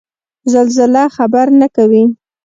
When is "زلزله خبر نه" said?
0.51-1.67